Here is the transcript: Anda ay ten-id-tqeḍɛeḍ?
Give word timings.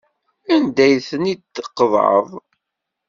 Anda 0.55 0.81
ay 0.85 0.95
ten-id-tqeḍɛeḍ? 1.07 2.27